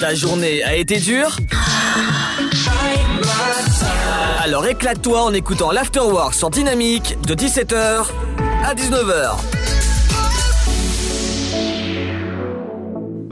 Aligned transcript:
Ta 0.00 0.14
journée 0.14 0.62
a 0.62 0.76
été 0.76 0.98
dure 0.98 1.36
Alors 4.42 4.66
éclate-toi 4.66 5.22
en 5.22 5.32
écoutant 5.32 5.72
l'Afterwork 5.72 6.34
sur 6.34 6.50
Dynamique 6.50 7.16
de 7.26 7.34
17h 7.34 8.10
à 8.64 8.74
19h. 8.74 9.58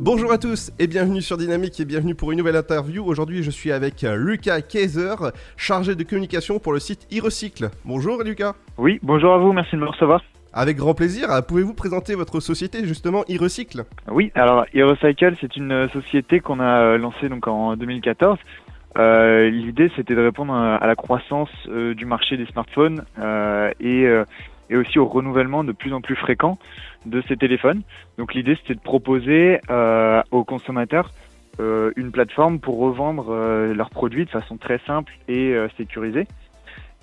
Bonjour 0.00 0.32
à 0.32 0.38
tous 0.38 0.72
et 0.78 0.86
bienvenue 0.86 1.22
sur 1.22 1.36
Dynamique 1.36 1.78
et 1.78 1.84
bienvenue 1.84 2.14
pour 2.14 2.32
une 2.32 2.38
nouvelle 2.38 2.56
interview. 2.56 3.04
Aujourd'hui, 3.04 3.42
je 3.42 3.50
suis 3.50 3.70
avec 3.72 4.02
euh, 4.04 4.16
Lucas 4.16 4.60
Kaiser, 4.60 5.14
chargé 5.56 5.94
de 5.94 6.02
communication 6.02 6.58
pour 6.58 6.72
le 6.72 6.80
site 6.80 7.06
e-recycle. 7.12 7.70
Bonjour 7.84 8.22
Lucas. 8.22 8.54
Oui, 8.78 8.98
bonjour 9.02 9.34
à 9.34 9.38
vous, 9.38 9.52
merci 9.52 9.76
de 9.76 9.80
me 9.80 9.86
recevoir. 9.86 10.20
Avec 10.58 10.78
grand 10.78 10.94
plaisir. 10.94 11.30
Euh, 11.30 11.42
Pouvez-vous 11.42 11.74
présenter 11.74 12.14
votre 12.14 12.40
société 12.40 12.86
justement 12.86 13.24
e-recycle 13.30 13.84
Oui, 14.10 14.32
alors 14.34 14.64
e-recycle, 14.74 15.36
c'est 15.38 15.54
une 15.54 15.70
euh, 15.70 15.88
société 15.90 16.40
qu'on 16.40 16.60
a 16.60 16.96
lancée 16.96 17.28
donc 17.28 17.46
en 17.46 17.76
2014. 17.76 18.38
Euh, 18.96 19.50
L'idée, 19.50 19.90
c'était 19.96 20.14
de 20.14 20.22
répondre 20.22 20.54
à 20.54 20.86
la 20.86 20.96
croissance 20.96 21.50
euh, 21.68 21.92
du 21.92 22.06
marché 22.06 22.38
des 22.38 22.46
smartphones 22.46 23.04
euh, 23.18 23.70
et, 23.80 24.06
et 24.70 24.76
aussi 24.76 24.98
au 24.98 25.04
renouvellement 25.04 25.62
de 25.62 25.72
plus 25.72 25.92
en 25.92 26.00
plus 26.00 26.16
fréquent 26.16 26.58
de 27.04 27.22
ces 27.28 27.36
téléphones. 27.36 27.82
Donc 28.16 28.32
l'idée, 28.32 28.56
c'était 28.56 28.76
de 28.76 28.80
proposer 28.80 29.60
aux 30.30 30.44
consommateurs 30.44 31.10
une 31.58 32.10
plateforme 32.12 32.60
pour 32.60 32.78
revendre 32.78 33.34
leurs 33.74 33.90
produits 33.90 34.24
de 34.24 34.30
façon 34.30 34.56
très 34.56 34.80
simple 34.86 35.12
et 35.28 35.54
sécurisée. 35.76 36.26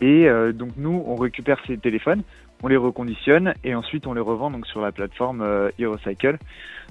Et 0.02 0.28
donc 0.54 0.72
nous, 0.78 1.04
on 1.08 1.16
récupère 1.16 1.60
ces 1.66 1.78
téléphones, 1.78 2.24
on 2.64 2.70
les 2.70 2.78
reconditionne 2.78 3.54
et 3.64 3.76
ensuite 3.76 4.08
on 4.08 4.14
les 4.14 4.22
revend 4.22 4.50
donc 4.50 4.66
sur 4.66 4.82
la 4.82 4.92
plateforme 4.92 5.42
euh, 5.42 5.70
e-recycle. 5.80 6.40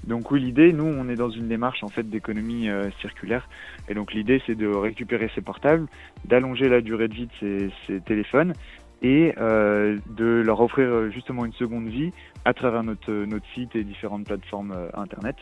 Donc 0.07 0.31
oui, 0.31 0.41
l'idée, 0.41 0.73
nous, 0.73 0.85
on 0.85 1.09
est 1.09 1.17
dans 1.17 1.31
une 1.31 1.49
démarche 1.49 1.83
en 1.83 1.89
fait 1.89 2.09
d'économie 2.09 2.69
euh, 2.69 2.91
circulaire. 3.01 3.49
Et 3.89 3.95
donc 3.95 4.13
l'idée, 4.13 4.41
c'est 4.47 4.55
de 4.55 4.69
récupérer 4.69 5.31
ces 5.35 5.41
portables, 5.41 5.87
d'allonger 6.27 6.69
la 6.69 6.83
durée 6.83 7.09
de 7.09 7.15
vie 7.15 7.29
de 7.41 7.71
ces, 7.87 8.01
téléphones 8.01 8.53
et 9.01 9.35
euh, 9.39 9.99
de 10.11 10.43
leur 10.45 10.61
offrir 10.61 11.11
justement 11.11 11.47
une 11.47 11.55
seconde 11.55 11.89
vie 11.89 12.13
à 12.45 12.53
travers 12.53 12.85
notre, 12.85 13.11
notre 13.11 13.47
site 13.55 13.75
et 13.75 13.83
différentes 13.83 14.27
plateformes 14.27 14.75
internet. 14.95 15.37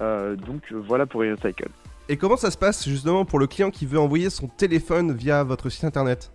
donc 0.00 0.72
voilà 0.72 1.06
pour 1.06 1.22
e-recycle. 1.24 1.68
Et 2.08 2.16
comment 2.16 2.36
ça 2.36 2.50
se 2.50 2.58
passe 2.58 2.88
justement 2.88 3.24
pour 3.24 3.38
le 3.38 3.46
client 3.46 3.70
qui 3.70 3.84
veut 3.84 3.98
envoyer 3.98 4.30
son 4.30 4.48
téléphone 4.48 5.12
via 5.12 5.44
votre 5.44 5.68
site 5.68 5.84
internet? 5.84 6.32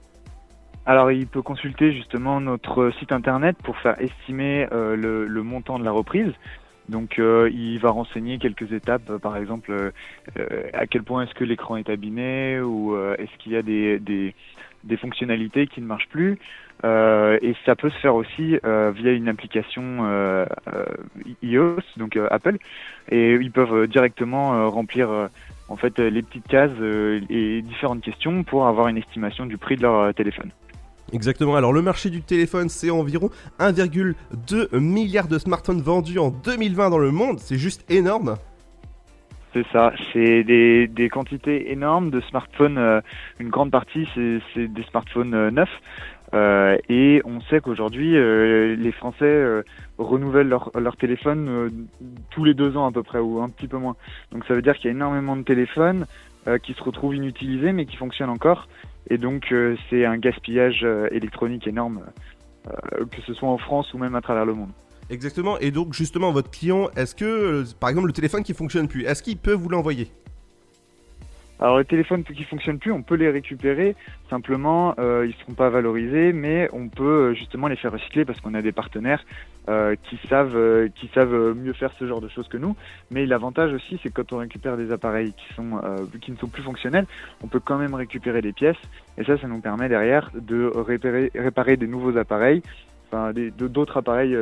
Alors, 0.87 1.11
il 1.11 1.25
peut 1.25 1.41
consulter 1.41 1.91
justement 1.93 2.39
notre 2.39 2.91
site 2.99 3.11
internet 3.11 3.57
pour 3.63 3.77
faire 3.77 3.99
estimer 3.99 4.67
euh, 4.71 4.95
le, 4.95 5.43
montant 5.43 5.79
de 5.79 5.83
la 5.83 5.91
reprise. 5.91 6.31
Donc, 6.89 7.17
euh, 7.17 7.49
il 7.51 7.79
va 7.79 7.89
renseigner 7.89 8.37
quelques 8.37 8.71
étapes, 8.71 9.09
euh, 9.09 9.17
par 9.17 9.35
exemple, 9.35 9.91
à 10.73 10.85
quel 10.85 11.01
point 11.01 11.23
est-ce 11.23 11.33
que 11.33 11.43
l'écran 11.43 11.77
est 11.77 11.89
abîmé 11.89 12.59
ou 12.59 12.95
est-ce 13.17 13.35
qu'il 13.39 13.53
y 13.53 13.55
a 13.55 13.63
des, 13.63 13.97
des, 13.97 14.35
des, 14.83 14.97
fonctionnalités 14.97 15.65
qui 15.65 15.81
ne 15.81 15.87
marchent 15.87 16.09
plus. 16.09 16.37
et 16.83 17.55
ça 17.65 17.75
peut 17.75 17.89
se 17.89 17.97
faire 17.99 18.13
aussi 18.13 18.59
via 18.63 19.11
une 19.11 19.27
application 19.27 20.45
iOS, 21.41 21.81
donc 21.97 22.19
Apple, 22.29 22.57
et 23.09 23.33
ils 23.33 23.51
peuvent 23.51 23.87
directement 23.87 24.69
remplir 24.69 25.29
en 25.69 25.75
fait 25.77 25.97
les 25.99 26.21
petites 26.21 26.47
cases 26.47 26.79
et 27.29 27.61
différentes 27.63 28.01
questions 28.01 28.43
pour 28.43 28.67
avoir 28.67 28.87
une 28.89 28.97
estimation 28.97 29.47
du 29.47 29.57
prix 29.57 29.77
de 29.77 29.81
leur 29.81 30.13
téléphone. 30.13 30.51
Exactement, 31.15 31.55
alors 31.55 31.71
le 31.71 31.81
marché 31.81 32.09
du 32.09 32.21
téléphone, 32.21 32.67
c'est 32.67 32.89
environ 32.89 33.29
1,2 33.59 34.77
milliard 34.79 35.29
de 35.29 35.37
smartphones 35.39 35.79
vendus 35.79 36.19
en 36.19 36.29
2020 36.29 36.89
dans 36.89 36.97
le 36.97 37.11
monde, 37.11 37.39
c'est 37.39 37.57
juste 37.57 37.89
énorme. 37.89 38.35
C'est 39.53 39.65
ça, 39.71 39.93
c'est 40.11 40.43
des, 40.43 41.09
quantités 41.09 41.71
énormes 41.71 42.09
de 42.09 42.19
smartphones, 42.19 42.77
euh, 42.77 42.99
une 43.39 43.47
grande 43.47 43.71
partie 43.71 44.05
c'est 44.13 44.67
des 44.67 44.83
smartphones 44.83 45.33
euh, 45.33 45.51
neufs. 45.51 45.69
Euh, 46.33 46.77
et 46.89 47.21
on 47.23 47.39
sait 47.39 47.61
qu'aujourd'hui, 47.61 48.11
les 48.11 48.91
Français 48.91 49.63
renouvellent 49.97 50.49
leur 50.49 50.97
téléphone 50.97 51.87
tous 52.29 52.43
les 52.43 52.53
deux 52.53 52.75
ans 52.75 52.87
à 52.87 52.91
peu 52.91 53.03
près, 53.03 53.19
ou 53.19 53.41
un 53.41 53.47
petit 53.47 53.67
peu 53.67 53.77
moins. 53.77 53.95
Donc 54.33 54.43
ça 54.49 54.53
veut 54.53 54.61
dire 54.61 54.75
qu'il 54.75 54.85
y 54.85 54.87
a 54.89 54.91
énormément 54.91 55.37
de 55.37 55.43
téléphones 55.43 56.07
qui 56.63 56.73
se 56.73 56.83
retrouvent 56.83 57.15
inutilisés, 57.15 57.71
mais 57.71 57.85
qui 57.85 57.95
fonctionnent 57.95 58.29
encore. 58.29 58.67
Et 59.09 59.17
donc 59.17 59.51
euh, 59.51 59.75
c'est 59.89 60.05
un 60.05 60.17
gaspillage 60.17 60.81
euh, 60.83 61.07
électronique 61.11 61.67
énorme, 61.67 62.01
euh, 62.67 63.05
que 63.05 63.21
ce 63.25 63.33
soit 63.33 63.49
en 63.49 63.57
France 63.57 63.93
ou 63.93 63.97
même 63.97 64.15
à 64.15 64.21
travers 64.21 64.45
le 64.45 64.53
monde. 64.53 64.71
Exactement, 65.09 65.59
et 65.59 65.69
donc 65.69 65.93
justement 65.93 66.31
votre 66.31 66.49
client, 66.49 66.89
est-ce 66.95 67.13
que 67.13 67.63
par 67.79 67.89
exemple 67.91 68.07
le 68.07 68.13
téléphone 68.13 68.43
qui 68.43 68.53
fonctionne 68.53 68.87
plus, 68.87 69.05
est-ce 69.05 69.21
qu'il 69.21 69.37
peut 69.37 69.53
vous 69.53 69.69
l'envoyer? 69.69 70.11
Alors 71.59 71.77
les 71.77 71.85
téléphones 71.85 72.23
qui 72.23 72.43
fonctionnent 72.43 72.79
plus, 72.79 72.91
on 72.91 73.01
peut 73.01 73.15
les 73.15 73.29
récupérer. 73.29 73.95
Simplement, 74.29 74.93
euh, 74.99 75.25
ils 75.27 75.33
seront 75.35 75.53
pas 75.53 75.69
valorisés, 75.69 76.33
mais 76.33 76.69
on 76.73 76.89
peut 76.89 77.03
euh, 77.03 77.33
justement 77.33 77.67
les 77.67 77.77
faire 77.77 77.93
recycler 77.93 78.25
parce 78.25 78.41
qu'on 78.41 78.53
a 78.53 78.61
des 78.61 78.71
partenaires 78.71 79.23
qui 80.03 80.19
savent 80.29 80.55
euh, 80.55 80.89
qui 80.93 81.09
savent 81.15 81.55
mieux 81.55 81.73
faire 81.73 81.91
ce 81.97 82.05
genre 82.05 82.21
de 82.21 82.27
choses 82.27 82.47
que 82.47 82.57
nous. 82.57 82.75
Mais 83.09 83.25
l'avantage 83.25 83.73
aussi, 83.73 83.99
c'est 84.03 84.09
que 84.09 84.21
quand 84.21 84.33
on 84.33 84.37
récupère 84.37 84.77
des 84.77 84.91
appareils 84.91 85.33
qui 85.33 85.53
sont 85.55 85.81
qui 86.21 86.31
ne 86.31 86.37
sont 86.37 86.47
plus 86.47 86.61
fonctionnels, 86.61 87.07
on 87.41 87.47
peut 87.47 87.61
quand 87.61 87.77
même 87.77 87.95
récupérer 87.95 88.41
des 88.41 88.53
pièces. 88.53 88.77
Et 89.17 89.23
ça, 89.23 89.37
ça 89.37 89.47
nous 89.47 89.61
permet 89.61 89.89
derrière 89.89 90.29
de 90.35 90.71
réparer, 90.75 91.31
réparer 91.33 91.77
des 91.77 91.87
nouveaux 91.87 92.17
appareils, 92.17 92.61
enfin 93.07 93.31
d'autres 93.57 93.97
appareils 93.97 94.37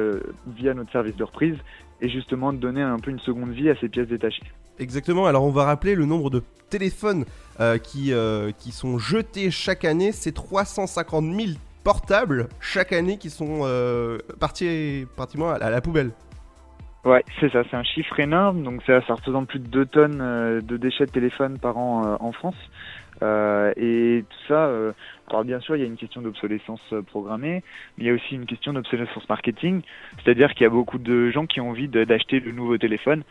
via 0.47 0.73
notre 0.73 0.91
service 0.91 1.15
de 1.15 1.23
reprise, 1.23 1.57
et 2.03 2.09
justement 2.09 2.53
de 2.53 2.57
donner 2.57 2.81
un 2.81 2.99
peu 2.99 3.09
une 3.09 3.19
seconde 3.19 3.51
vie 3.51 3.69
à 3.69 3.75
ces 3.77 3.89
pièces 3.89 4.09
détachées. 4.09 4.43
Exactement, 4.77 5.25
alors 5.25 5.45
on 5.45 5.51
va 5.51 5.63
rappeler 5.63 5.95
le 5.95 6.05
nombre 6.05 6.29
de 6.29 6.43
téléphones 6.69 7.25
euh, 7.59 7.77
qui, 7.77 8.11
euh, 8.11 8.51
qui 8.57 8.71
sont 8.71 8.97
jetés 8.99 9.49
chaque 9.49 9.85
année, 9.85 10.11
c'est 10.11 10.33
350 10.33 11.23
000 11.23 11.57
portables 11.83 12.49
chaque 12.59 12.91
année 12.91 13.17
qui 13.17 13.29
sont 13.29 13.61
euh, 13.61 14.17
partis, 14.39 15.05
pratiquement 15.15 15.51
à 15.51 15.69
la 15.69 15.81
poubelle. 15.81 16.11
Ouais, 17.05 17.23
c'est 17.39 17.51
ça, 17.51 17.63
c'est 17.69 17.75
un 17.75 17.83
chiffre 17.83 18.19
énorme, 18.19 18.63
donc 18.63 18.81
ça, 18.85 19.01
ça 19.07 19.13
représente 19.13 19.47
plus 19.47 19.59
de 19.59 19.67
2 19.67 19.85
tonnes 19.85 20.61
de 20.61 20.77
déchets 20.77 21.05
de 21.05 21.11
téléphone 21.11 21.57
par 21.57 21.77
an 21.77 22.17
en 22.19 22.31
France. 22.31 22.55
Et 23.21 24.23
tout 24.29 24.47
ça, 24.47 24.69
alors 25.29 25.43
bien 25.45 25.59
sûr, 25.59 25.75
il 25.75 25.79
y 25.79 25.83
a 25.83 25.87
une 25.87 25.97
question 25.97 26.21
d'obsolescence 26.21 26.93
programmée, 27.07 27.63
mais 27.97 28.03
il 28.03 28.07
y 28.07 28.09
a 28.09 28.13
aussi 28.13 28.35
une 28.35 28.45
question 28.45 28.73
d'obsolescence 28.73 29.27
marketing, 29.29 29.81
c'est-à-dire 30.23 30.53
qu'il 30.53 30.63
y 30.63 30.67
a 30.67 30.69
beaucoup 30.69 30.97
de 30.97 31.29
gens 31.29 31.45
qui 31.45 31.61
ont 31.61 31.69
envie 31.69 31.87
d'acheter 31.87 32.39
le 32.39 32.51
nouveau 32.51 32.77
téléphone, 32.77 33.23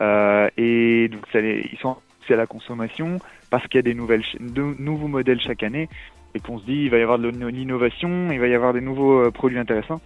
euh, 0.00 0.48
et 0.56 1.08
donc 1.08 1.26
ça, 1.32 1.40
ils 1.40 1.78
sont 1.80 1.96
à 2.28 2.36
la 2.36 2.46
consommation 2.46 3.16
parce 3.50 3.66
qu'il 3.66 3.78
y 3.78 3.80
a 3.80 3.82
des 3.82 3.94
nouvelles, 3.94 4.22
de, 4.38 4.62
nouveaux 4.78 5.08
modèles 5.08 5.40
chaque 5.40 5.64
année 5.64 5.88
et 6.34 6.38
qu'on 6.38 6.60
se 6.60 6.64
dit 6.64 6.84
il 6.84 6.90
va 6.90 6.98
y 6.98 7.02
avoir 7.02 7.18
de 7.18 7.28
l'innovation, 7.28 8.28
il 8.30 8.38
va 8.38 8.46
y 8.46 8.54
avoir 8.54 8.72
des 8.72 8.80
nouveaux 8.80 9.26
euh, 9.26 9.30
produits 9.30 9.58
intéressants. 9.58 10.00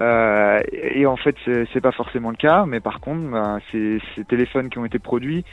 Euh, 0.00 0.60
et 0.72 1.06
en 1.06 1.16
fait, 1.16 1.36
c'est 1.44 1.80
pas 1.80 1.92
forcément 1.92 2.30
le 2.30 2.36
cas, 2.36 2.64
mais 2.66 2.80
par 2.80 3.00
contre, 3.00 3.60
ces, 3.70 4.00
ces, 4.14 4.24
téléphones 4.24 4.68
qui 4.68 4.78
ont 4.78 4.84
été 4.84 4.98
produits 4.98 5.44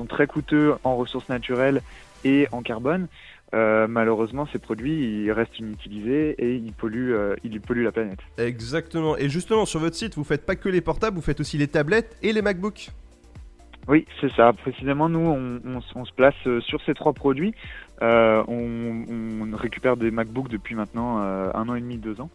sont 0.00 0.06
très 0.06 0.26
coûteux 0.26 0.74
en 0.82 0.96
ressources 0.96 1.28
naturelles 1.28 1.82
et 2.24 2.48
en 2.52 2.62
carbone. 2.62 3.06
Euh, 3.52 3.86
malheureusement, 3.88 4.46
ces 4.52 4.58
produits 4.58 5.24
ils 5.24 5.32
restent 5.32 5.58
inutilisés 5.58 6.36
et 6.38 6.54
ils 6.54 6.72
polluent, 6.72 7.14
euh, 7.14 7.34
ils 7.44 7.60
polluent 7.60 7.84
la 7.84 7.92
planète. 7.92 8.20
Exactement. 8.38 9.16
Et 9.16 9.28
justement, 9.28 9.66
sur 9.66 9.80
votre 9.80 9.96
site, 9.96 10.14
vous 10.14 10.24
faites 10.24 10.46
pas 10.46 10.56
que 10.56 10.68
les 10.68 10.80
portables, 10.80 11.16
vous 11.16 11.22
faites 11.22 11.40
aussi 11.40 11.58
les 11.58 11.68
tablettes 11.68 12.16
et 12.22 12.32
les 12.32 12.42
MacBooks. 12.42 12.90
Oui, 13.88 14.06
c'est 14.20 14.32
ça. 14.32 14.52
Précisément, 14.52 15.08
nous, 15.08 15.18
on, 15.18 15.60
on, 15.96 16.04
se 16.04 16.12
place 16.12 16.34
euh, 16.46 16.60
sur 16.60 16.80
ces 16.82 16.94
trois 16.94 17.12
produits. 17.12 17.54
Euh, 18.02 18.42
on, 18.46 19.04
on, 19.10 19.56
récupère 19.56 19.96
des 19.96 20.10
MacBooks 20.10 20.48
depuis 20.48 20.74
maintenant 20.74 21.18
un 21.18 21.68
an 21.68 21.74
et 21.74 21.80
demi, 21.80 21.98
deux 21.98 22.20
ans. 22.20 22.30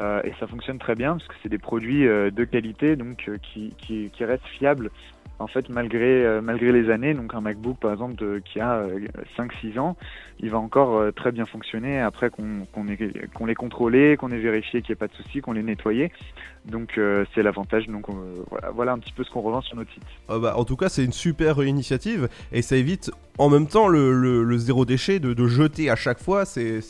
Euh, 0.00 0.20
et 0.24 0.32
ça 0.40 0.46
fonctionne 0.46 0.78
très 0.78 0.96
bien 0.96 1.12
parce 1.12 1.28
que 1.28 1.34
c'est 1.42 1.48
des 1.48 1.58
produits 1.58 2.06
euh, 2.06 2.30
de 2.30 2.44
qualité, 2.44 2.96
donc 2.96 3.30
qui, 3.42 3.72
qui, 3.78 4.10
qui 4.10 4.24
restent 4.24 4.46
fiables 4.46 4.90
en 5.38 5.46
fait, 5.46 5.68
malgré, 5.68 6.24
euh, 6.24 6.40
malgré 6.40 6.70
les 6.72 6.90
années, 6.90 7.12
donc 7.12 7.34
un 7.34 7.40
MacBook 7.40 7.78
par 7.78 7.92
exemple 7.92 8.40
qui 8.42 8.60
a 8.60 8.86
5-6 9.36 9.76
euh, 9.76 9.80
ans, 9.80 9.96
il 10.38 10.50
va 10.50 10.58
encore 10.58 10.96
euh, 10.96 11.10
très 11.10 11.32
bien 11.32 11.44
fonctionner 11.44 12.00
après 12.00 12.30
qu'on 12.30 12.66
qu'on 12.72 12.86
qu'on 13.34 13.46
l'ait 13.46 13.54
contrôlé, 13.54 14.16
qu'on 14.16 14.30
ait 14.30 14.38
vérifié 14.38 14.82
qu'il 14.82 14.92
n'y 14.92 14.92
ait 14.92 14.96
pas 14.96 15.08
de 15.08 15.14
souci, 15.14 15.40
qu'on 15.40 15.52
l'ait 15.52 15.62
nettoyé. 15.62 16.12
Donc 16.66 16.98
c'est 17.34 17.42
l'avantage. 17.42 17.88
Donc 17.88 18.06
voilà, 18.48 18.70
voilà 18.70 18.92
un 18.92 18.98
petit 18.98 19.12
peu 19.12 19.22
ce 19.22 19.30
qu'on 19.30 19.42
revend 19.42 19.60
sur 19.60 19.76
notre 19.76 19.92
site. 19.92 20.02
Ah 20.28 20.38
bah, 20.38 20.54
en 20.56 20.64
tout 20.64 20.76
cas, 20.76 20.88
c'est 20.88 21.04
une 21.04 21.12
super 21.12 21.62
initiative 21.62 22.28
et 22.52 22.62
ça 22.62 22.76
évite 22.76 23.10
en 23.38 23.48
même 23.48 23.66
temps 23.66 23.88
le, 23.88 24.42
le, 24.44 24.58
zéro 24.58 24.84
déchet 24.84 25.18
de, 25.18 25.34
de, 25.34 25.46
jeter 25.46 25.90
à 25.90 25.96
chaque 25.96 26.20
fois. 26.20 26.44
C'est 26.44 26.80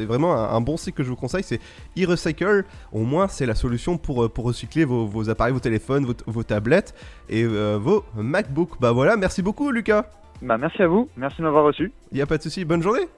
vraiment 0.00 0.34
un, 0.34 0.60
bon 0.60 0.76
site 0.76 0.94
que 0.94 1.02
je 1.02 1.08
vous 1.08 1.16
conseille. 1.16 1.42
C'est 1.42 1.60
e-recycle. 1.98 2.64
Au 2.92 3.00
moins, 3.04 3.28
c'est 3.28 3.46
la 3.46 3.54
solution 3.54 3.98
pour, 3.98 4.30
pour 4.30 4.44
recycler 4.44 4.84
vos, 4.84 5.06
vos 5.06 5.30
appareils, 5.30 5.52
vos 5.52 5.60
téléphones, 5.60 6.04
vos, 6.04 6.14
vos 6.26 6.42
tablettes. 6.42 6.94
Et 7.28 7.44
euh, 7.44 7.78
vos 7.80 8.04
MacBooks. 8.16 8.80
Bah 8.80 8.92
voilà, 8.92 9.16
merci 9.16 9.42
beaucoup 9.42 9.70
Lucas. 9.70 10.06
Bah 10.40 10.56
merci 10.56 10.82
à 10.82 10.86
vous, 10.86 11.08
merci 11.16 11.38
de 11.38 11.42
m'avoir 11.42 11.64
reçu. 11.64 11.92
Y 12.12 12.20
a 12.20 12.26
pas 12.26 12.38
de 12.38 12.42
souci, 12.42 12.64
bonne 12.64 12.82
journée. 12.82 13.08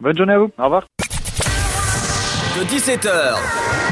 Bonne 0.00 0.16
journée 0.16 0.34
à 0.34 0.38
vous, 0.38 0.50
au 0.58 0.64
revoir. 0.64 0.86
De 2.58 2.64
17h 2.64 3.36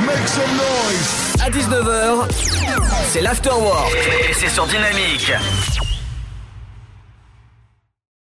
Make 0.06 0.28
some 0.28 0.42
noise. 0.56 1.36
à 1.42 1.50
19h, 1.50 2.28
c'est 3.04 3.22
l'afterwork 3.22 3.94
et 4.28 4.32
c'est 4.32 4.48
sur 4.48 4.66
Dynamique. 4.66 5.32